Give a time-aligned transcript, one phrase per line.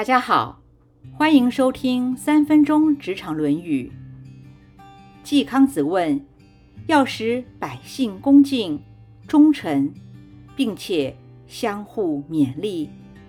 [0.00, 0.58] 大家好，
[1.12, 3.92] 欢迎收听三分钟职场论语。
[5.22, 6.18] 季康子问：
[6.86, 8.82] 要使百姓恭敬、
[9.28, 9.92] 忠诚，
[10.56, 11.14] 并且
[11.46, 12.88] 相互勉励，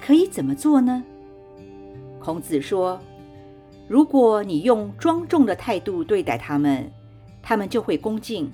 [0.00, 1.02] 可以怎么做呢？
[2.20, 2.96] 孔子说：
[3.88, 6.88] 如果你用庄重的态度对待他们，
[7.42, 8.46] 他们就会恭敬；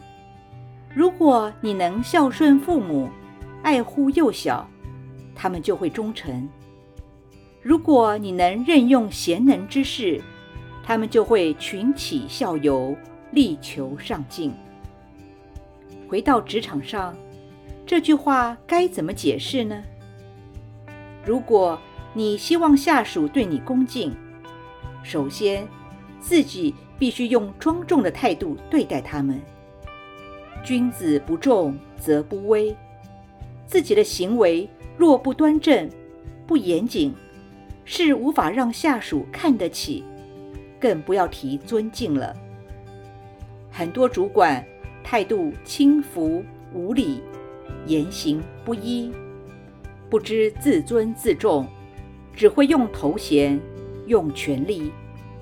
[0.94, 3.10] 如果你能孝顺父母，
[3.62, 4.66] 爱护幼小，
[5.34, 6.48] 他们就会忠诚。
[7.60, 10.20] 如果你能任用贤能之士，
[10.84, 12.96] 他们就会群起效尤，
[13.32, 14.52] 力求上进。
[16.08, 17.14] 回到职场上，
[17.84, 19.82] 这句话该怎么解释呢？
[21.24, 21.78] 如果
[22.14, 24.14] 你希望下属对你恭敬，
[25.02, 25.66] 首先
[26.20, 29.40] 自己必须用庄重的态度对待他们。
[30.64, 32.74] 君子不重则不威。
[33.66, 34.66] 自己的行为
[34.96, 35.90] 若不端正、
[36.46, 37.14] 不严谨，
[37.90, 40.04] 是无法让下属看得起，
[40.78, 42.36] 更不要提尊敬了。
[43.70, 44.62] 很多主管
[45.02, 47.22] 态度轻浮无礼，
[47.86, 49.10] 言行不一，
[50.10, 51.66] 不知自尊自重，
[52.34, 53.58] 只会用头衔、
[54.06, 54.92] 用权力、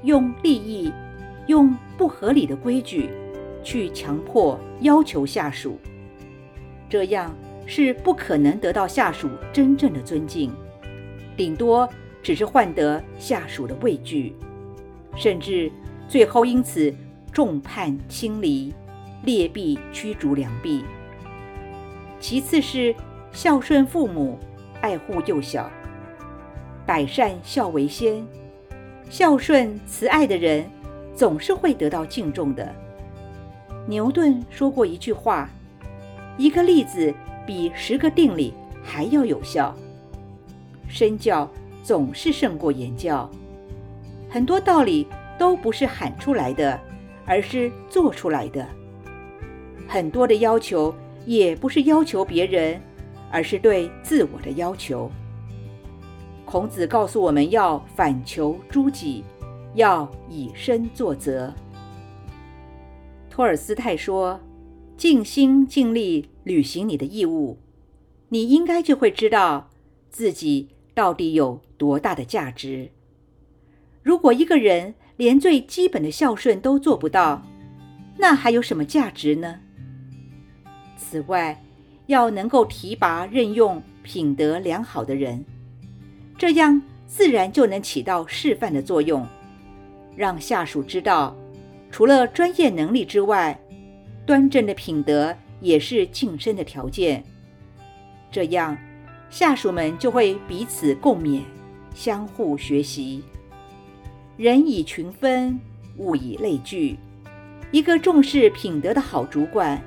[0.04, 0.92] 用利益、
[1.48, 3.10] 用不合理的规矩
[3.64, 5.76] 去强迫要求下属，
[6.88, 7.34] 这样。
[7.68, 10.54] 是不可能得到下属真正的尊敬，
[11.36, 11.88] 顶多
[12.26, 14.34] 只是换得下属的畏惧，
[15.14, 15.70] 甚至
[16.08, 16.92] 最后因此
[17.30, 18.74] 众叛亲离，
[19.22, 20.84] 劣币驱逐良币。
[22.18, 22.92] 其次是
[23.30, 24.36] 孝顺父母，
[24.80, 25.70] 爱护幼小，
[26.84, 28.26] 百善孝为先，
[29.08, 30.68] 孝顺慈爱的人
[31.14, 32.74] 总是会得到敬重的。
[33.86, 35.48] 牛顿说过一句话，
[36.36, 37.14] 一个例子。
[37.46, 38.52] 比十个定理
[38.82, 39.72] 还要有效。
[40.88, 41.48] 身教
[41.86, 43.30] 总是胜过言教，
[44.28, 45.06] 很多道理
[45.38, 46.76] 都不是喊出来的，
[47.24, 48.66] 而是做出来的。
[49.86, 50.92] 很多的要求
[51.26, 52.80] 也不是要求别人，
[53.30, 55.08] 而是对自我的要求。
[56.44, 59.22] 孔子告诉我们要反求诸己，
[59.74, 61.54] 要以身作则。
[63.30, 64.40] 托尔斯泰说。
[64.96, 67.58] 尽心尽力履行你的义务，
[68.30, 69.68] 你应该就会知道
[70.08, 72.90] 自己到底有多大的价值。
[74.02, 77.46] 如果一个人连最基本的孝顺都做不到，
[78.16, 79.60] 那还有什么价值呢？
[80.96, 81.62] 此外，
[82.06, 85.44] 要能够提拔任用品德良好的人，
[86.38, 89.26] 这样自然就能起到示范的作用，
[90.16, 91.36] 让下属知道，
[91.90, 93.60] 除了专业能力之外。
[94.24, 97.22] 端正的品德也是晋升的条件，
[98.28, 98.76] 这样
[99.30, 101.42] 下属们就会彼此共勉，
[101.94, 103.22] 相互学习。
[104.36, 105.58] 人以群分，
[105.96, 106.96] 物以类聚。
[107.72, 109.82] 一个重视品德的好主管，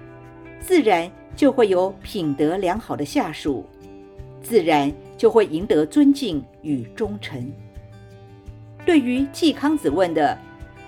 [0.59, 3.65] 自然就会有品德良好的下属，
[4.41, 7.51] 自然就会赢得尊敬与忠诚。
[8.85, 10.37] 对于季康子问的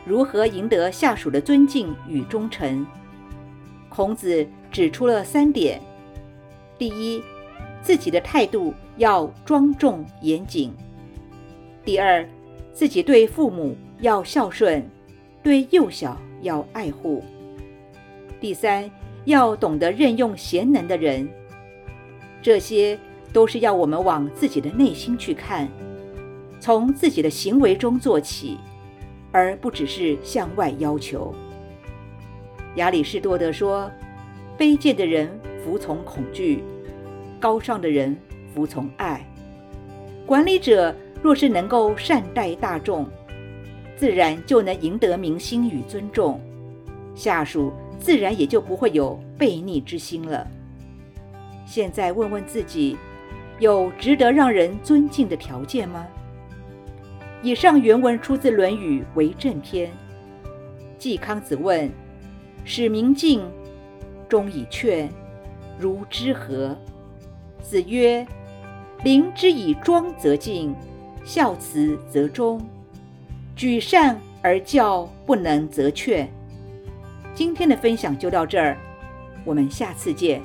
[0.06, 2.86] 如何赢得下属的尊敬与忠诚？
[3.90, 5.80] 孔子指出了三点：
[6.78, 7.22] 第一，
[7.82, 10.72] 自己的态度要庄重严谨；
[11.84, 12.28] 第二，
[12.72, 14.88] 自己对父母要孝顺，
[15.42, 17.22] 对幼小要爱护；
[18.40, 18.90] 第三，
[19.26, 21.28] 要懂得任用贤能的人。
[22.42, 22.98] 这些
[23.34, 25.68] 都是要我们往自己的内心去看，
[26.60, 28.58] 从自己的行为中做起，
[29.32, 31.34] 而不只是向外要求。
[32.76, 33.92] 亚里士多德说
[34.58, 35.30] ：“卑贱的人
[35.64, 36.64] 服从恐惧，
[37.42, 38.16] 高尚的人
[38.54, 39.28] 服从爱。
[40.26, 43.06] 管理者若是能够善待大众，
[43.98, 46.40] 自然就能赢得民心与尊重，
[47.16, 50.48] 下属自然也就不会有悖逆之心了。”
[51.68, 52.96] 现在问问自己，
[53.60, 56.08] 有值得让人尊敬的条件吗？
[57.42, 59.90] 以上原文出自《论语·为政篇》。
[60.98, 61.92] 季康子问。
[62.64, 63.42] 使民敬，
[64.30, 65.10] 忠以劝，
[65.80, 66.78] 如之何？
[67.62, 68.26] 子曰
[69.04, 70.76] ：“临之以庄则敬，
[71.24, 72.62] 孝慈则忠。
[73.56, 76.30] 举善而教不能则劝。”
[77.34, 78.78] 今天的分享就到这儿，
[79.46, 80.42] 我们下次见。